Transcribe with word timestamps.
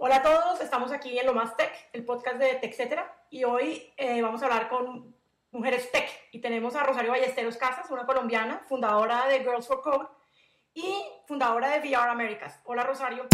Hola 0.00 0.16
a 0.18 0.22
todos, 0.22 0.60
estamos 0.60 0.92
aquí 0.92 1.18
en 1.18 1.26
Lo 1.26 1.34
Más 1.34 1.56
Tech, 1.56 1.72
el 1.92 2.04
podcast 2.04 2.36
de 2.36 2.54
TechCetera, 2.54 3.26
y 3.30 3.42
hoy 3.42 3.92
eh, 3.96 4.22
vamos 4.22 4.40
a 4.40 4.44
hablar 4.44 4.68
con 4.68 5.12
mujeres 5.50 5.90
tech. 5.90 6.08
Y 6.30 6.40
tenemos 6.40 6.76
a 6.76 6.84
Rosario 6.84 7.10
Ballesteros 7.10 7.56
Casas, 7.56 7.90
una 7.90 8.06
colombiana, 8.06 8.62
fundadora 8.68 9.26
de 9.26 9.40
Girls 9.40 9.66
for 9.66 9.82
Code 9.82 10.06
y 10.72 11.02
fundadora 11.26 11.70
de 11.70 11.80
VR 11.80 12.10
Americas. 12.10 12.60
Hola 12.62 12.84
Rosario. 12.84 13.26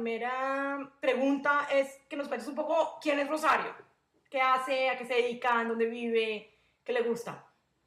Primera, 0.00 0.78
la 0.78 0.78
primera 0.78 0.92
pregunta 1.00 1.68
es 1.70 1.98
que 2.08 2.16
nos 2.16 2.28
cuentes 2.28 2.48
un 2.48 2.54
poco 2.54 2.98
quién 3.00 3.18
es 3.18 3.28
Rosario, 3.28 3.74
qué 4.30 4.40
hace, 4.40 4.88
a 4.88 4.98
qué 4.98 5.04
se 5.04 5.14
dedica, 5.14 5.60
en 5.60 5.68
dónde 5.68 5.86
vive, 5.86 6.58
qué 6.84 6.92
le 6.92 7.02
gusta. 7.02 7.46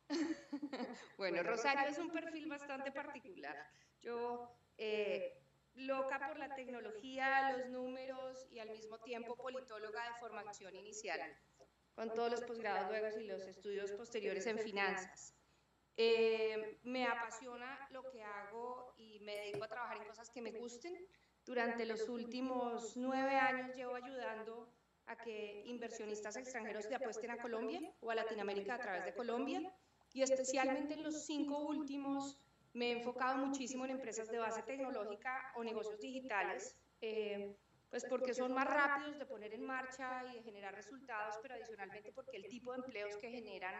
bueno, 1.17 1.41
Rosario 1.44 1.89
es 1.89 1.98
un 1.98 2.12
perfil 2.12 2.48
bastante 2.48 2.91
particular. 2.91 3.55
Yo, 4.02 4.49
eh, 4.77 5.39
loca 5.76 6.27
por 6.27 6.38
la 6.38 6.53
tecnología, 6.53 7.58
los 7.58 7.70
números 7.70 8.48
y 8.52 8.59
al 8.59 8.70
mismo 8.70 9.00
tiempo 9.00 9.36
politóloga 9.36 10.03
de 10.09 10.20
formación 10.20 10.75
inicial, 10.75 11.22
con 11.95 12.14
todos 12.14 12.31
los 12.31 12.44
posgrados 12.44 12.89
luego 12.89 13.20
y 13.20 13.27
los 13.27 13.41
estudios 13.41 13.91
posteriores 13.94 14.45
en 14.48 14.59
finanzas. 14.59 15.36
Eh, 15.95 16.80
me 16.84 17.05
apasiona 17.05 17.88
lo 17.91 18.09
que 18.09 18.23
hago 18.23 18.95
y 18.98 19.20
me 19.20 19.36
dedico 19.36 19.64
a 19.64 19.67
trabajar 19.67 19.98
en 19.98 20.08
cosas 20.08 20.30
que 20.30 20.41
me 20.41 20.52
gusten. 20.52 21.08
Durante 21.45 21.86
los 21.86 22.08
últimos 22.08 22.95
nueve 22.95 23.36
años 23.36 23.75
llevo 23.75 23.95
ayudando 23.95 24.69
a 25.05 25.17
que 25.17 25.63
inversionistas 25.66 26.38
extranjeros 26.38 26.86
se 26.86 26.95
apuesten 26.95 27.31
a 27.31 27.38
Colombia 27.38 27.81
o 27.99 28.11
a 28.11 28.16
Latinoamérica 28.16 28.75
a 28.75 28.80
través 28.80 29.05
de 29.05 29.13
Colombia. 29.13 29.61
Y 30.14 30.21
especialmente 30.21 30.94
en 30.94 31.03
los 31.03 31.25
cinco 31.25 31.59
últimos 31.59 32.38
me 32.73 32.88
he 32.88 32.91
enfocado 32.94 33.38
muchísimo 33.38 33.86
en 33.86 33.91
empresas 33.91 34.30
de 34.30 34.39
base 34.39 34.64
tecnológica 34.64 35.52
o 35.55 35.64
negocios 35.64 35.99
digitales, 35.99 36.77
eh, 37.02 37.55
pues 37.89 38.05
porque 38.05 38.33
son 38.33 38.53
más 38.53 38.67
rápidos 38.67 39.19
de 39.19 39.25
poner 39.25 39.53
en 39.53 39.66
marcha 39.66 40.23
y 40.31 40.38
de 40.38 40.44
generar 40.44 40.73
resultados, 40.73 41.38
pero 41.41 41.53
adicionalmente 41.55 42.11
porque 42.11 42.38
el 42.38 42.47
tipo 42.47 42.71
de 42.71 42.80
empleos 42.80 43.16
que 43.17 43.30
generan 43.30 43.75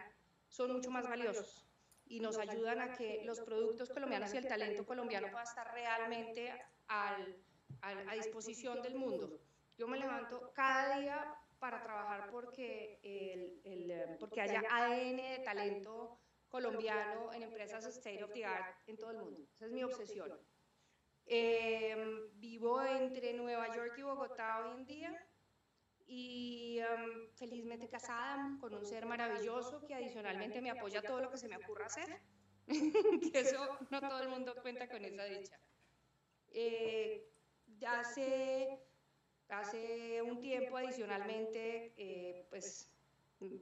son 0.48 0.72
mucho 0.72 0.90
más 0.90 1.08
valiosos 1.08 1.66
y 2.06 2.20
nos 2.20 2.38
ayudan 2.38 2.80
a 2.80 2.92
que 2.94 3.22
los 3.24 3.40
productos 3.40 3.90
colombianos 3.90 4.32
y 4.34 4.36
el 4.36 4.46
talento 4.46 4.84
colombiano 4.84 5.28
pueda 5.30 5.42
estar 5.42 5.72
realmente 5.72 6.52
al, 6.86 7.36
a 7.82 8.14
disposición 8.14 8.82
del 8.82 8.96
mundo. 8.96 9.40
Yo 9.76 9.88
me 9.88 9.98
levanto 9.98 10.52
cada 10.54 10.98
día 10.98 11.34
para 11.58 11.82
trabajar 11.82 12.30
porque, 12.30 13.00
el, 13.02 13.60
el, 13.64 14.16
porque 14.18 14.40
haya 14.40 14.62
ADN 14.70 15.16
de 15.16 15.42
talento 15.44 16.20
colombiano 16.48 17.32
en 17.32 17.42
empresas 17.42 17.84
state 17.86 18.22
of 18.22 18.32
the 18.32 18.44
art 18.44 18.76
en 18.86 18.96
todo 18.96 19.10
el 19.10 19.18
mundo. 19.18 19.48
Esa 19.54 19.66
es 19.66 19.72
mi 19.72 19.82
obsesión. 19.82 20.30
Eh, 21.26 21.96
vivo 22.34 22.82
entre 22.82 23.32
Nueva 23.32 23.74
York 23.74 23.94
y 23.96 24.02
Bogotá 24.02 24.60
hoy 24.60 24.80
en 24.80 24.84
día 24.84 25.28
y 26.06 26.80
um, 26.80 27.30
felizmente 27.34 27.88
casada 27.88 28.58
con 28.60 28.74
un 28.74 28.84
ser 28.84 29.06
maravilloso 29.06 29.84
que 29.86 29.94
adicionalmente 29.94 30.60
me 30.60 30.70
apoya 30.70 31.00
todo 31.00 31.20
lo 31.20 31.30
que 31.30 31.38
se 31.38 31.48
me 31.48 31.56
ocurra 31.56 31.86
hacer. 31.86 32.20
que 33.32 33.40
eso 33.40 33.78
no 33.90 34.00
todo 34.00 34.22
el 34.22 34.28
mundo 34.28 34.54
cuenta 34.62 34.88
con 34.88 35.04
esa 35.04 35.24
dicha. 35.24 35.58
Eh, 36.48 37.33
hace, 37.86 38.80
hace 39.48 40.22
un 40.22 40.40
tiempo 40.40 40.76
adicionalmente, 40.76 41.94
eh, 41.96 42.46
pues 42.50 42.90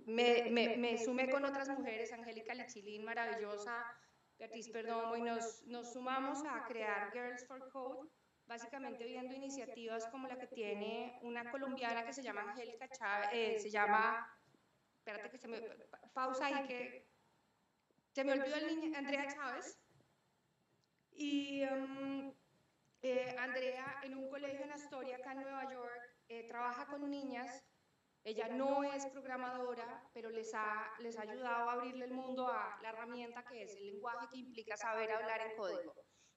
me, 0.07 0.51
me, 0.51 0.77
me, 0.77 0.99
sumé 0.99 1.31
con 1.31 1.45
otras 1.45 1.69
mujeres, 1.69 2.13
Angélica 2.13 2.55
Lichilín, 2.55 3.05
maravillosa, 3.05 3.85
Beatriz 4.39 4.69
Perdomo, 4.69 5.17
y 5.17 5.23
nos, 5.23 5.63
nos 5.67 5.93
sumamos 5.93 6.45
a 6.49 6.65
crear 6.67 7.11
Girls 7.13 7.47
for 7.47 7.71
Code, 7.71 8.09
básicamente 8.47 9.05
viendo 9.05 9.35
iniciativas 9.35 10.07
como 10.09 10.29
la 10.29 10.39
que 10.39 10.47
tiene 10.49 11.19
una 11.23 11.51
colombiana 11.51 12.05
que 12.05 12.13
se 12.13 12.23
llama 12.23 12.43
Angélica 12.43 12.89
Chávez, 12.89 13.29
eh, 13.33 13.59
se 13.59 13.71
llama, 13.71 14.27
espérate 14.99 15.31
que 15.31 15.39
se 15.39 15.49
me, 15.49 15.61
pausa 16.13 16.47
ahí 16.47 16.67
que 16.67 17.07
se 18.13 18.25
me 18.25 18.33
olvidó 18.33 18.57
el 18.57 18.81
niño, 18.81 18.99
Andrea 18.99 19.27
Chávez, 19.27 19.79
y 21.15 21.65
um, 21.65 22.33
eh, 23.03 23.35
Andrea 23.39 24.01
en 24.03 24.17
un 24.17 24.31
colegio 24.31 24.65
en 24.65 24.73
Astoria, 24.73 25.17
acá 25.17 25.33
en 25.33 25.43
Nueva 25.43 25.71
York, 25.73 26.17
eh, 26.29 26.47
trabaja 26.47 26.87
con 26.87 27.11
niñas, 27.11 27.65
ella 28.25 28.49
no 28.49 28.85
es 28.85 29.05
programadora, 29.07 30.09
pero 30.15 30.31
les 30.31 30.55
ha, 30.55 30.93
les 31.01 31.19
ha 31.19 31.23
ayudado 31.23 31.69
a 31.69 31.73
abrirle 31.73 32.05
el 32.05 32.13
mundo 32.13 32.47
a 32.47 32.79
la 32.81 32.91
herramienta 32.91 33.45
que 33.45 33.65
es 33.65 33.75
el 33.75 33.87
lenguaje 33.87 34.29
que 34.31 34.39
implica 34.39 34.77
saber 34.77 35.11
hablar 35.11 35.41
en 35.41 35.57
código. 35.57 35.95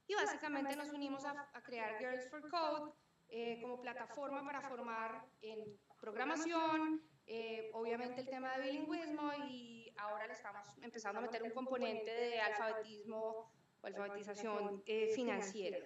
Y 0.08 0.16
básicamente 0.16 0.76
nos 0.76 0.90
unimos 0.90 1.26
a, 1.26 1.50
crear 1.64 1.98
Girls 2.00 2.30
for 2.30 2.48
Code 2.50 2.94
eh, 3.28 3.60
como 3.62 3.82
plataforma 3.82 4.44
para 4.44 4.62
formar 4.62 5.28
en 5.42 5.80
programación, 6.00 7.02
eh, 7.28 7.70
obviamente 7.74 8.22
el 8.22 8.30
tema 8.30 8.56
de 8.58 8.64
bilingüismo 8.64 9.32
y 9.48 9.94
ahora 9.98 10.28
le 10.28 10.34
estamos 10.34 10.68
empezando 10.82 11.20
a 11.20 11.22
meter 11.24 11.42
un 11.42 11.52
componente 11.52 12.12
de 12.12 12.40
alfabetismo 12.40 13.52
o 13.82 13.88
alfabetización 13.88 14.84
eh, 14.86 15.08
financiera. 15.16 15.78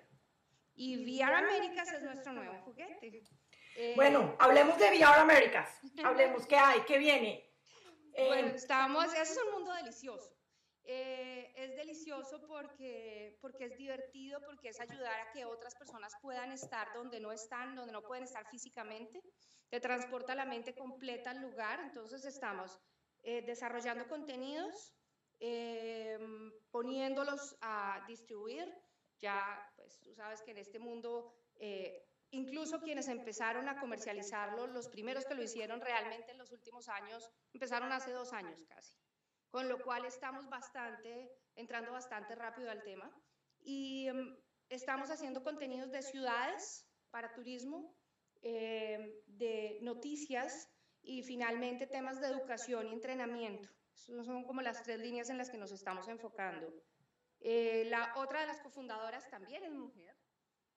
Y 0.79 0.95
VR 0.95 1.35
Américas 1.35 1.91
es 1.91 2.01
nuestro 2.03 2.31
nuevo 2.31 2.53
juguete. 2.63 3.21
bueno, 3.97 4.37
hablemos 4.39 4.79
de 4.79 4.85
VR 4.91 5.19
Américas. 5.19 5.69
Hablemos 6.05 6.47
qué 6.47 6.55
hay, 6.55 6.79
qué 6.87 6.97
viene. 6.97 7.53
bueno, 8.15 8.47
estamos, 8.55 9.13
es 9.13 9.37
un 9.45 9.51
mundo 9.51 9.73
delicioso. 9.73 10.33
Eh, 10.85 11.51
es 11.57 11.75
delicioso 11.75 12.39
porque, 12.47 13.37
porque 13.41 13.65
es 13.65 13.77
divertido, 13.77 14.39
porque 14.45 14.69
es 14.69 14.79
ayudar 14.79 15.19
a 15.19 15.31
que 15.33 15.43
otras 15.43 15.75
personas 15.75 16.13
puedan 16.21 16.53
estar 16.53 16.87
donde 16.93 17.19
no 17.19 17.33
están, 17.33 17.75
donde 17.75 17.91
no 17.91 18.01
pueden 18.01 18.23
estar 18.23 18.49
físicamente. 18.49 19.21
Te 19.67 19.81
transporta 19.81 20.33
la 20.33 20.45
mente 20.45 20.73
completa 20.73 21.31
al 21.31 21.41
lugar. 21.41 21.81
Entonces 21.81 22.23
estamos 22.23 22.79
eh, 23.23 23.41
desarrollando 23.41 24.07
contenidos, 24.07 24.95
eh, 25.41 26.17
poniéndolos 26.71 27.57
a 27.59 28.01
distribuir. 28.07 28.73
Ya, 29.21 29.71
pues 29.75 29.99
tú 29.99 30.13
sabes 30.13 30.41
que 30.41 30.51
en 30.51 30.57
este 30.57 30.79
mundo, 30.79 31.33
incluso 32.31 32.79
quienes 32.79 33.07
empezaron 33.07 33.67
a 33.67 33.79
comercializarlo, 33.79 34.67
los 34.67 34.87
primeros 34.87 35.25
que 35.25 35.35
lo 35.35 35.43
hicieron 35.43 35.81
realmente 35.81 36.31
en 36.31 36.37
los 36.37 36.51
últimos 36.51 36.87
años, 36.87 37.29
empezaron 37.53 37.91
hace 37.91 38.11
dos 38.11 38.33
años 38.33 38.63
casi 38.67 38.99
con 39.49 39.67
lo 39.67 39.81
cual 39.83 40.05
estamos 40.05 40.47
bastante, 40.47 41.31
entrando 41.55 41.91
bastante 41.91 42.35
rápido 42.35 42.69
al 42.69 42.83
tema. 42.83 43.11
Y 43.59 44.07
em, 44.07 44.37
estamos 44.69 45.09
haciendo 45.09 45.43
contenidos 45.43 45.91
de 45.91 46.01
ciudades 46.01 46.85
para 47.09 47.33
turismo, 47.33 47.95
em, 48.41 49.11
de 49.25 49.79
noticias 49.81 50.69
y 51.01 51.23
finalmente 51.23 51.87
temas 51.87 52.21
de 52.21 52.27
educación 52.27 52.87
y 52.87 52.93
entrenamiento. 52.93 53.69
son 53.93 54.43
como 54.45 54.61
las 54.61 54.81
tres 54.81 54.99
líneas 54.99 55.29
en 55.29 55.37
las 55.37 55.49
que 55.49 55.57
nos 55.57 55.71
estamos 55.71 56.07
enfocando. 56.07 56.73
Eh, 57.41 57.85
la 57.87 58.13
otra 58.17 58.41
de 58.41 58.47
las 58.47 58.59
cofundadoras 58.59 59.29
también 59.29 59.63
es 59.63 59.71
mujer, 59.71 60.15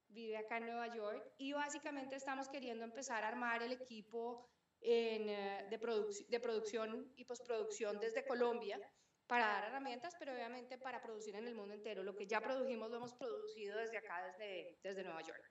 vive 0.09 0.37
acá 0.37 0.59
en 0.59 0.67
Nueva 0.67 0.95
York 0.95 1.33
y 1.39 1.53
básicamente 1.53 2.17
estamos 2.17 2.49
queriendo 2.49 2.85
empezar 2.85 3.25
a 3.25 3.29
armar 3.29 3.63
el 3.63 3.73
equipo 3.73 4.49
eh, 4.81 5.67
de, 5.71 6.39
producción 6.41 7.13
y 7.17 7.25
postproducción 7.25 7.99
desde 7.99 8.27
Colombia 8.27 8.81
para 9.27 9.47
dar 9.47 9.65
herramientas, 9.65 10.15
pero 10.19 10.33
obviamente 10.33 10.77
para 10.79 11.01
producir 11.01 11.35
en 11.37 11.47
el 11.47 11.55
mundo 11.55 11.75
entero. 11.75 12.03
Lo 12.03 12.15
que 12.15 12.27
ya 12.27 12.41
produjimos 12.41 12.91
lo 12.91 12.97
hemos 12.97 13.15
producido 13.15 13.79
desde 13.79 13.99
acá, 13.99 14.27
desde, 14.27 14.79
desde 14.83 15.05
Nueva 15.05 15.23
York. 15.23 15.51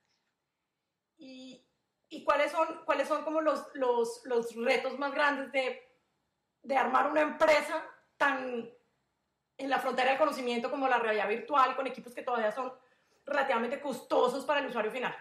¿Y, 1.18 1.68
y 2.10 2.24
cuáles, 2.24 2.52
son, 2.52 2.84
cuáles 2.86 3.08
son 3.08 3.24
como 3.24 3.42
los, 3.42 3.68
los, 3.74 4.22
los 4.26 4.56
retos 4.56 5.00
más 5.00 5.14
grandes 5.14 5.52
de, 5.52 5.82
de 6.62 6.78
armar 6.78 7.10
una 7.10 7.22
empresa 7.22 7.84
tan 8.18 8.70
en 9.62 9.70
la 9.70 9.80
frontera 9.80 10.10
del 10.10 10.20
conocimiento 10.20 10.70
como 10.70 10.88
la 10.88 11.00
realidad 11.00 11.30
virtual, 11.30 11.76
con 11.76 11.88
equipos 11.88 12.14
que 12.14 12.24
todavía 12.24 12.52
son 12.52 12.74
relativamente 13.26 13.80
costosos 13.80 14.44
para 14.46 14.60
el 14.60 14.68
usuario 14.68 14.92
final? 14.92 15.16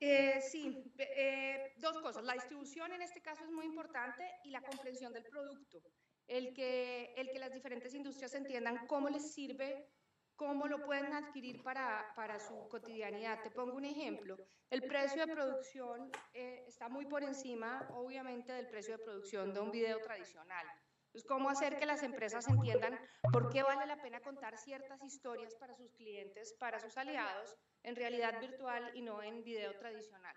Eh, 0.00 0.40
sí, 0.40 0.92
eh, 0.98 1.72
dos 1.78 1.98
cosas. 2.00 2.22
La 2.24 2.34
distribución 2.34 2.92
en 2.92 3.02
este 3.02 3.20
caso 3.20 3.44
es 3.44 3.50
muy 3.50 3.64
importante 3.64 4.24
y 4.44 4.50
la 4.50 4.60
comprensión 4.60 5.12
del 5.12 5.24
producto. 5.24 5.82
El 6.26 6.52
que, 6.52 7.14
el 7.16 7.30
que 7.30 7.38
las 7.38 7.52
diferentes 7.52 7.94
industrias 7.94 8.34
entiendan 8.34 8.86
cómo 8.86 9.08
les 9.08 9.32
sirve, 9.32 9.88
cómo 10.36 10.68
lo 10.68 10.84
pueden 10.84 11.14
adquirir 11.14 11.62
para, 11.62 12.12
para 12.14 12.38
su 12.38 12.68
cotidianidad. 12.68 13.42
Te 13.42 13.50
pongo 13.50 13.76
un 13.76 13.86
ejemplo. 13.86 14.36
El 14.70 14.82
precio 14.82 15.24
de 15.24 15.32
producción 15.32 16.12
eh, 16.34 16.64
está 16.68 16.90
muy 16.90 17.06
por 17.06 17.22
encima, 17.22 17.88
obviamente, 17.94 18.52
del 18.52 18.68
precio 18.68 18.98
de 18.98 19.02
producción 19.02 19.54
de 19.54 19.60
un 19.60 19.70
video 19.70 19.98
tradicional. 20.00 20.66
Es 21.12 21.24
cómo 21.24 21.50
hacer 21.50 21.78
que 21.78 21.86
las 21.86 22.02
empresas 22.02 22.46
entiendan 22.48 22.98
por 23.32 23.50
qué 23.50 23.62
vale 23.62 23.86
la 23.86 24.00
pena 24.00 24.20
contar 24.20 24.56
ciertas 24.56 25.02
historias 25.02 25.54
para 25.56 25.74
sus 25.74 25.92
clientes, 25.92 26.54
para 26.54 26.78
sus 26.80 26.96
aliados, 26.96 27.56
en 27.82 27.96
realidad 27.96 28.40
virtual 28.40 28.90
y 28.94 29.02
no 29.02 29.22
en 29.22 29.42
video 29.42 29.76
tradicional. 29.78 30.36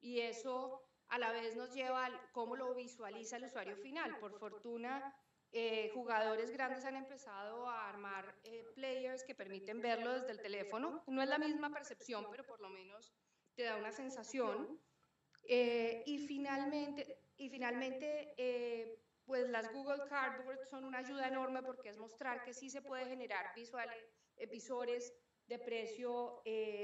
Y 0.00 0.20
eso 0.20 0.82
a 1.08 1.18
la 1.18 1.30
vez 1.30 1.56
nos 1.56 1.72
lleva 1.72 2.06
a 2.06 2.32
cómo 2.32 2.56
lo 2.56 2.74
visualiza 2.74 3.36
el 3.36 3.44
usuario 3.44 3.76
final. 3.76 4.18
Por 4.18 4.38
fortuna, 4.38 5.14
eh, 5.52 5.90
jugadores 5.92 6.50
grandes 6.50 6.84
han 6.86 6.96
empezado 6.96 7.68
a 7.68 7.90
armar 7.90 8.34
eh, 8.42 8.64
players 8.74 9.22
que 9.22 9.34
permiten 9.34 9.82
verlo 9.82 10.12
desde 10.12 10.30
el 10.30 10.40
teléfono. 10.40 11.04
No 11.06 11.22
es 11.22 11.28
la 11.28 11.38
misma 11.38 11.70
percepción, 11.70 12.26
pero 12.30 12.46
por 12.46 12.60
lo 12.60 12.70
menos 12.70 13.14
te 13.54 13.64
da 13.64 13.76
una 13.76 13.92
sensación. 13.92 14.80
Eh, 15.44 16.02
y 16.06 16.26
finalmente, 16.26 17.20
y 17.36 17.50
finalmente 17.50 18.34
pues 19.32 19.48
las 19.48 19.72
Google 19.72 20.04
Cardboard 20.10 20.66
son 20.68 20.84
una 20.84 20.98
ayuda 20.98 21.26
enorme 21.26 21.62
porque 21.62 21.88
es 21.88 21.96
mostrar 21.96 22.44
que 22.44 22.52
sí 22.52 22.68
se 22.68 22.82
puede 22.82 23.06
generar 23.06 23.46
visuales, 23.56 24.04
visores 24.50 25.10
de 25.46 25.58
precio 25.58 26.42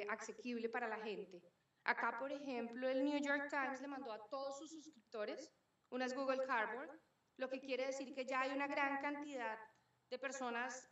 asequible 0.08 0.70
para 0.70 0.88
la 0.88 0.96
gente. 0.96 1.42
Acá, 1.84 2.16
por 2.18 2.32
ejemplo, 2.32 2.88
el 2.88 3.04
New 3.04 3.20
York 3.20 3.50
Times 3.50 3.82
le 3.82 3.88
mandó 3.88 4.10
a 4.12 4.26
todos 4.30 4.56
sus 4.56 4.70
suscriptores 4.70 5.52
unas 5.90 6.14
Google 6.14 6.46
Cardboard 6.46 6.98
lo 7.36 7.50
que 7.50 7.60
quiere 7.60 7.84
decir 7.84 8.14
que 8.14 8.24
ya 8.24 8.40
hay 8.40 8.52
una 8.52 8.66
gran 8.66 9.02
cantidad 9.02 9.58
de 10.08 10.18
personas 10.18 10.90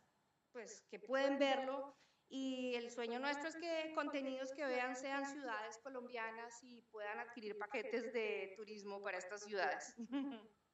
pues, 0.51 0.85
que 0.91 0.99
pueden 0.99 1.39
verlo 1.39 1.97
y 2.29 2.75
el 2.75 2.91
sueño 2.91 3.17
nuestro 3.17 3.49
es 3.49 3.55
que 3.55 3.93
contenidos 3.95 4.53
que 4.53 4.63
vean 4.63 4.95
sean 4.95 5.25
ciudades 5.25 5.79
colombianas 5.79 6.61
y 6.61 6.83
puedan 6.91 7.19
adquirir 7.19 7.57
paquetes 7.57 8.13
de 8.13 8.53
turismo 8.55 9.01
para 9.01 9.17
estas 9.17 9.43
ciudades. 9.43 9.95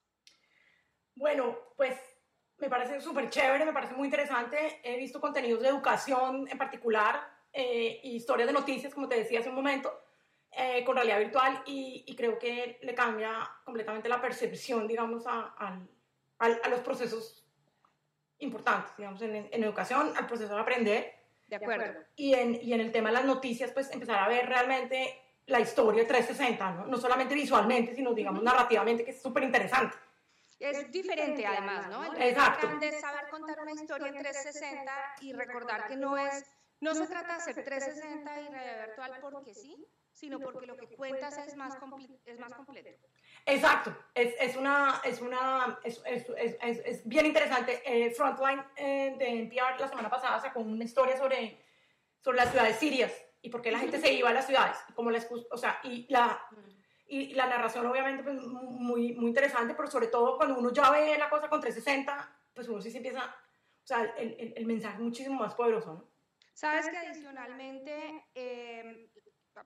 Bueno, 1.15 1.57
pues 1.75 1.95
me 2.57 2.69
parece 2.69 3.01
súper 3.01 3.30
chévere, 3.30 3.65
me 3.65 3.74
parece 3.74 3.94
muy 3.94 4.06
interesante. 4.07 4.80
He 4.83 4.98
visto 4.98 5.19
contenidos 5.19 5.62
de 5.62 5.69
educación 5.69 6.48
en 6.50 6.57
particular, 6.57 7.21
eh, 7.51 8.00
historias 8.04 8.48
de 8.48 8.54
noticias, 8.54 8.94
como 8.94 9.07
te 9.07 9.15
decía 9.15 9.39
hace 9.39 9.50
un 9.50 9.56
momento, 9.56 9.92
eh, 10.51 10.83
con 10.86 10.95
realidad 10.95 11.19
virtual 11.19 11.63
y, 11.65 12.15
creo 12.15 12.38
que 12.38 12.80
le 12.81 12.94
cambia 12.94 13.50
completamente 13.63 14.07
la 14.07 14.21
percepción, 14.21 14.88
digamos, 14.88 15.25
a, 15.27 15.56
a, 15.57 16.69
los 16.69 16.80
procesos 16.81 17.45
importantes, 18.39 18.95
digamos, 18.98 19.21
en, 19.21 19.50
en, 19.51 19.63
educación, 19.63 20.13
al 20.15 20.27
proceso 20.27 20.56
de 20.56 20.62
aprender. 20.62 21.13
De 21.48 21.56
acuerdo. 21.56 22.00
Y 22.15 22.33
en, 22.33 22.60
y 22.62 22.74
en 22.74 22.81
el 22.81 22.92
tema 22.92 23.10
de 23.10 23.15
las 23.15 23.25
noticias, 23.25 23.71
pues 23.71 23.92
empezar 23.92 24.19
a 24.19 24.27
ver 24.27 24.48
realmente 24.48 25.19
la 25.48 25.60
historia 25.60 26.07
360, 26.07 26.71
¿no? 26.71 26.86
No 26.86 26.98
solamente 26.98 27.36
visualmente, 27.36 27.95
sino, 27.95 28.13
digamos, 28.13 28.44
narrativamente, 28.44 29.04
que 29.04 29.12
es 29.12 29.21
súper 29.21 29.44
interesante. 29.44 29.98
Es 30.63 30.92
diferente 30.92 31.45
además, 31.45 31.89
¿no? 31.89 32.15
Exacto. 32.15 32.68
De 32.80 32.92
saber 33.00 33.30
contar 33.30 33.60
una 33.60 33.71
historia 33.71 34.07
en 34.07 34.18
360 34.18 34.92
y 35.21 35.33
recordar 35.33 35.88
que 35.88 35.98
no 35.98 36.18
es, 36.18 36.45
no 36.80 36.95
se 36.95 37.06
trata 37.07 37.33
de 37.33 37.33
hacer 37.33 37.63
360 37.63 38.42
y 38.42 38.48
realidad 38.48 38.88
virtual 38.88 39.18
porque 39.21 39.54
sí, 39.54 39.86
sino 40.13 40.39
porque 40.39 40.65
lo 40.65 40.77
que 40.77 40.88
cuentas 40.95 41.38
es 41.38 41.57
más, 41.57 41.75
es 42.25 42.39
más 42.39 42.54
completo. 42.54 42.89
Exacto, 43.45 43.94
es, 44.13 44.36
es 44.39 44.56
una, 44.56 45.01
es, 45.04 45.19
una 45.19 45.80
es, 45.83 46.01
es, 46.06 46.30
es 46.62 47.07
bien 47.07 47.25
interesante. 47.25 47.81
Eh, 47.86 48.12
Frontline 48.12 48.63
eh, 48.77 49.15
de 49.18 49.39
NPR 49.39 49.80
la 49.80 49.88
semana 49.89 50.10
pasada 50.10 50.39
sacó 50.39 50.62
una 50.62 50.86
historia 50.86 51.18
sobre, 51.18 51.62
sobre 52.21 52.38
las 52.38 52.51
ciudades 52.51 52.77
sirias 52.77 53.12
y 53.42 53.50
por 53.50 53.62
qué 53.62 53.69
la 53.71 53.80
gente 53.80 54.00
se 54.00 54.13
iba 54.13 54.30
a 54.30 54.33
las 54.33 54.45
ciudades. 54.45 54.77
Y 54.88 54.94
como 54.94 55.12
la, 55.12 55.21
o 55.51 55.57
sea, 55.57 55.80
y 55.83 56.07
la, 56.10 56.42
y 57.13 57.33
la 57.36 57.45
narración 57.45 57.86
obviamente 57.86 58.24
pues, 58.24 58.42
muy, 58.42 59.13
muy 59.13 59.27
interesante, 59.27 59.75
pero 59.75 59.88
sobre 59.88 60.07
todo 60.07 60.36
cuando 60.36 60.57
uno 60.57 60.74
ya 60.74 60.89
ve 60.89 61.15
la 61.15 61.30
cosa 61.30 61.48
con 61.48 61.62
360, 61.62 62.39
pues 62.56 62.68
uno 62.68 62.81
sí 62.81 62.89
se 62.89 62.98
empieza, 62.98 63.25
o 63.25 63.86
sea, 63.86 64.01
el, 64.18 64.36
el, 64.39 64.54
el 64.57 64.65
mensaje 64.65 64.95
es 64.95 65.01
muchísimo 65.01 65.39
más 65.39 65.54
poderoso, 65.54 65.94
¿no? 65.94 66.10
Sabes 66.54 66.89
que 66.89 66.98
adicionalmente 66.98 68.25
eh, 68.33 69.12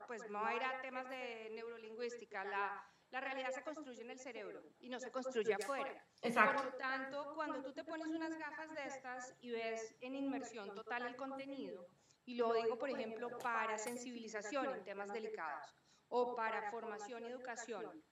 pues 0.08 0.30
no 0.30 0.52
ir 0.54 0.62
a 0.62 0.82
temas 0.82 1.10
de 1.10 1.50
neurolingüística, 1.54 2.44
la, 2.44 2.84
la 3.12 3.22
realidad 3.22 3.52
se 3.52 3.64
construye 3.64 4.02
en 4.02 4.12
el 4.12 4.20
cerebro 4.20 4.62
y 4.80 4.90
no 4.90 5.00
se 5.00 5.10
construye 5.10 5.54
afuera. 5.54 6.06
Exacto. 6.22 6.64
Por 6.64 6.74
lo 6.74 6.78
tanto, 6.78 7.34
cuando 7.34 7.64
tú 7.64 7.72
te 7.72 7.86
pones 7.86 8.08
unas 8.08 8.38
gafas 8.38 8.74
de 8.74 8.86
estas 8.88 9.36
y 9.40 9.52
ves 9.52 9.96
en 10.02 10.16
inmersión 10.16 10.74
total 10.76 11.08
el 11.08 11.16
contenido, 11.16 11.88
y 12.26 12.36
lo 12.36 12.52
digo, 12.54 12.78
por 12.78 12.90
ejemplo, 12.90 13.38
para 13.38 13.78
sensibilización 13.78 14.74
en 14.74 14.84
temas 14.84 15.14
delicados 15.14 15.78
o 16.10 16.36
para 16.36 16.72
formación 16.72 17.24
y 17.24 17.28
educación, 17.28 18.04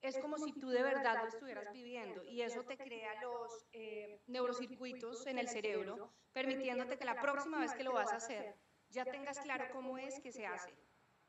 es 0.00 0.18
como 0.18 0.36
si 0.38 0.52
tú 0.52 0.68
de 0.68 0.82
verdad 0.82 1.22
lo 1.22 1.28
estuvieras 1.28 1.72
viviendo 1.72 2.24
y 2.24 2.42
eso 2.42 2.64
te 2.64 2.76
crea 2.76 3.20
los 3.22 3.66
eh, 3.72 4.20
neurocircuitos 4.26 5.26
en 5.26 5.38
el 5.38 5.48
cerebro, 5.48 6.12
permitiéndote 6.32 6.98
que 6.98 7.04
la 7.04 7.20
próxima 7.20 7.60
vez 7.60 7.72
que 7.74 7.84
lo 7.84 7.92
vas 7.92 8.12
a 8.12 8.16
hacer 8.16 8.56
ya 8.88 9.04
tengas 9.04 9.38
claro 9.40 9.66
cómo 9.72 9.98
es 9.98 10.20
que 10.20 10.32
se 10.32 10.44
hace 10.44 10.76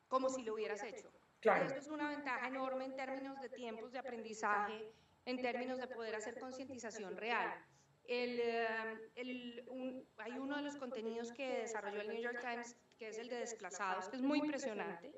como 0.08 0.30
si 0.30 0.44
lo 0.44 0.54
hubieras 0.54 0.84
hecho. 0.84 1.12
Claro. 1.40 1.66
Esto 1.66 1.80
es 1.80 1.88
una 1.88 2.10
ventaja 2.10 2.48
enorme 2.48 2.86
en 2.86 2.96
términos 2.96 3.40
de 3.42 3.50
tiempos 3.50 3.92
de 3.92 4.00
aprendizaje, 4.00 4.94
en 5.26 5.42
términos 5.42 5.80
de 5.80 5.88
poder 5.88 6.16
hacer 6.16 6.40
concientización 6.40 7.18
real. 7.18 7.52
El, 8.06 8.40
eh, 8.40 9.12
el, 9.16 10.08
hay 10.18 10.34
uno 10.34 10.58
de 10.58 10.62
los 10.62 10.78
contenidos 10.78 11.32
que 11.32 11.62
desarrolló 11.62 12.02
el 12.02 12.10
New 12.10 12.22
York 12.22 12.40
Times, 12.42 12.76
que 12.98 13.08
es 13.08 13.18
el 13.18 13.30
de 13.30 13.38
desplazados, 13.38 14.10
que 14.10 14.18
es 14.18 14.22
muy 14.22 14.40
impresionante, 14.40 15.12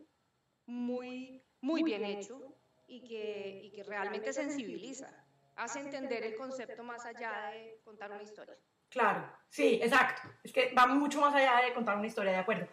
muy, 0.66 1.44
muy 1.62 1.84
bien 1.84 2.06
hecho 2.06 2.40
y 2.88 3.02
que, 3.08 3.62
y 3.64 3.72
que 3.72 3.84
realmente 3.84 4.34
sensibiliza, 4.34 5.10
hace 5.56 5.80
entender 5.80 6.24
el 6.24 6.36
concepto 6.36 6.84
más 6.84 7.06
allá 7.06 7.52
de 7.52 7.82
contar 7.84 8.12
una 8.12 8.24
historia. 8.24 8.58
Claro, 8.90 9.30
sí, 9.50 9.80
exacto. 9.82 10.30
Es 10.44 10.54
que 10.54 10.74
va 10.74 10.86
mucho 10.88 11.20
más 11.20 11.34
allá 11.34 11.66
de 11.66 11.74
contar 11.74 11.98
una 11.98 12.08
historia, 12.08 12.32
de 12.32 12.38
acuerdo. 12.38 12.68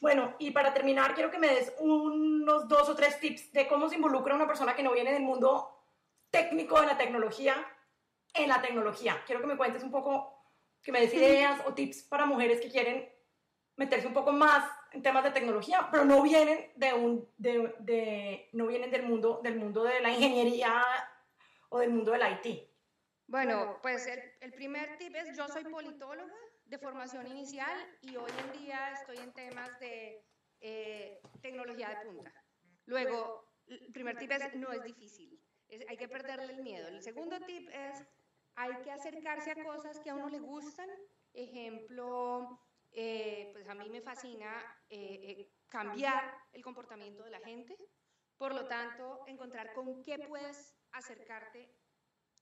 Bueno, 0.00 0.34
y 0.38 0.50
para 0.50 0.74
terminar, 0.74 1.14
quiero 1.14 1.30
que 1.30 1.38
me 1.38 1.48
des 1.48 1.72
unos 1.78 2.68
dos 2.68 2.88
o 2.88 2.96
tres 2.96 3.20
tips 3.20 3.52
de 3.52 3.68
cómo 3.68 3.88
se 3.88 3.96
involucra 3.96 4.34
una 4.34 4.46
persona 4.46 4.74
que 4.74 4.82
no 4.82 4.92
viene 4.92 5.12
del 5.12 5.22
mundo 5.22 5.82
técnico 6.30 6.80
de 6.80 6.86
la 6.86 6.98
tecnología 6.98 7.54
en 8.34 8.48
la 8.48 8.60
tecnología. 8.60 9.22
Quiero 9.26 9.40
que 9.40 9.46
me 9.46 9.56
cuentes 9.56 9.82
un 9.82 9.90
poco, 9.90 10.44
que 10.82 10.92
me 10.92 11.00
des 11.00 11.14
ideas 11.14 11.60
o 11.66 11.74
tips 11.74 12.02
para 12.04 12.26
mujeres 12.26 12.60
que 12.60 12.70
quieren 12.70 13.08
meterse 13.76 14.06
un 14.06 14.14
poco 14.14 14.32
más 14.32 14.68
en 14.92 15.02
temas 15.02 15.24
de 15.24 15.30
tecnología, 15.30 15.88
pero 15.90 16.04
no 16.04 16.22
vienen 16.22 16.70
de 16.76 16.92
un, 16.92 17.28
de, 17.38 17.74
de, 17.80 18.48
no 18.52 18.66
vienen 18.66 18.90
del 18.90 19.04
mundo, 19.04 19.40
del 19.42 19.56
mundo 19.56 19.84
de 19.84 20.00
la 20.00 20.10
ingeniería 20.10 20.84
o 21.68 21.78
del 21.78 21.90
mundo 21.90 22.12
del 22.12 22.22
IT. 22.22 22.68
Bueno, 23.26 23.78
pues 23.82 24.06
el, 24.06 24.20
el 24.40 24.52
primer 24.52 24.98
tip 24.98 25.14
es 25.16 25.36
yo 25.36 25.48
soy 25.48 25.64
politóloga 25.64 26.34
de 26.66 26.78
formación 26.78 27.26
inicial 27.26 27.76
y 28.02 28.16
hoy 28.16 28.30
en 28.38 28.60
día 28.60 28.92
estoy 28.92 29.18
en 29.18 29.32
temas 29.32 29.78
de 29.80 30.24
eh, 30.60 31.20
tecnología 31.40 31.88
de 31.90 32.06
punta. 32.06 32.32
Luego, 32.86 33.48
el 33.66 33.92
primer 33.92 34.16
tip 34.16 34.30
es 34.32 34.54
no 34.54 34.72
es 34.72 34.82
difícil, 34.82 35.40
hay 35.88 35.96
que 35.96 36.08
perderle 36.08 36.52
el 36.52 36.62
miedo. 36.62 36.88
El 36.88 37.02
segundo 37.02 37.40
tip 37.40 37.68
es 37.70 38.04
hay 38.54 38.74
que 38.82 38.90
acercarse 38.90 39.50
a 39.50 39.64
cosas 39.64 39.98
que 40.00 40.10
a 40.10 40.14
uno 40.14 40.28
le 40.28 40.40
gustan. 40.40 40.88
Ejemplo, 41.32 42.60
eh, 42.92 43.50
pues 43.52 43.68
a 43.68 43.74
mí 43.74 43.88
me 43.88 44.02
fascina 44.02 44.62
eh, 44.88 45.50
cambiar 45.68 46.34
el 46.52 46.62
comportamiento 46.62 47.24
de 47.24 47.30
la 47.30 47.40
gente. 47.40 47.76
Por 48.36 48.54
lo 48.54 48.66
tanto, 48.66 49.24
encontrar 49.26 49.72
con 49.72 50.02
qué 50.02 50.18
puedes 50.28 50.76
acercarte 50.90 51.74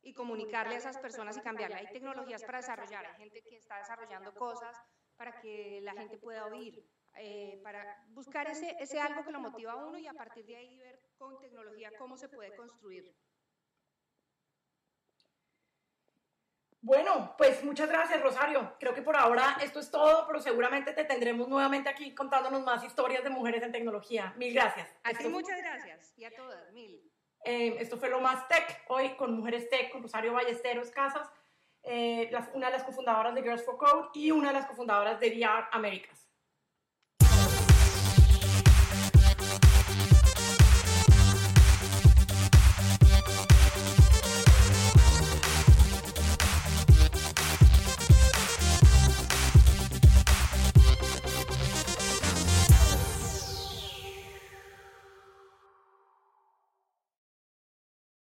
y 0.02 0.14
comunicarle 0.14 0.75
a 0.75 0.78
esas 0.78 0.99
personas 0.99 1.37
y 1.37 1.40
cambiarle. 1.40 1.76
Hay 1.76 1.92
tecnologías 1.92 2.42
para 2.42 2.59
desarrollar, 2.59 3.07
hay 3.07 3.16
gente 3.16 3.42
que 3.42 3.57
está 3.57 3.78
desarrollando 3.78 4.35
cosas 4.35 4.76
para 5.16 5.38
que 5.40 5.80
la 5.83 5.92
gente 5.92 6.16
pueda 6.19 6.47
oír, 6.47 6.83
eh, 7.16 7.61
para 7.62 8.02
buscar 8.09 8.49
ese, 8.49 8.75
ese 8.80 8.99
algo 8.99 9.23
que 9.23 9.33
lo 9.33 9.40
motiva 9.40 9.73
a 9.73 9.76
uno 9.76 9.99
y 9.99 10.07
a 10.07 10.14
partir 10.14 10.47
de 10.47 10.57
ahí 10.57 10.78
ver 10.78 10.99
con 11.19 11.38
tecnología 11.38 11.90
cómo 11.99 12.16
se 12.16 12.28
puede 12.28 12.57
construir. 12.57 13.14
Bueno, 16.82 17.34
pues 17.37 17.62
muchas 17.62 17.88
gracias 17.88 18.22
Rosario. 18.22 18.75
Creo 18.80 18.94
que 18.94 19.02
por 19.02 19.16
ahora 19.16 19.58
esto 19.62 19.80
es 19.80 19.90
todo, 19.90 20.26
pero 20.26 20.40
seguramente 20.40 20.92
te 20.92 21.04
tendremos 21.04 21.46
nuevamente 21.49 21.90
aquí 21.90 22.14
contándonos 22.14 22.62
más 22.64 22.82
historias 22.82 23.22
de 23.22 23.30
mujeres 23.30 23.62
en 23.62 23.72
tecnología. 23.72 24.32
Mil 24.37 24.54
gracias. 24.54 24.88
A 25.04 25.12
ti 25.12 25.28
muchas 25.28 25.58
gracias 25.58 26.14
y 26.16 26.25
a 26.25 26.34
todas, 26.34 26.72
mil. 26.72 27.02
Eh, 27.44 27.76
esto 27.78 27.99
fue 27.99 28.08
lo 28.08 28.20
más 28.20 28.49
tech, 28.49 28.84
hoy 28.88 29.10
con 29.16 29.34
Mujeres 29.34 29.68
Tech, 29.68 29.90
con 29.90 30.02
Rosario 30.02 30.32
Ballesteros 30.32 30.90
Casas, 30.90 31.30
eh, 31.82 32.30
una 32.52 32.66
de 32.66 32.72
las 32.72 32.84
cofundadoras 32.84 33.34
de 33.34 33.42
Girls 33.42 33.64
for 33.64 33.76
Code 33.76 34.08
y 34.14 34.30
una 34.30 34.49
de 34.49 34.54
las 34.54 34.66
cofundadoras 34.66 35.18
de 35.20 35.28
VR 35.28 35.68
Américas. 35.72 36.29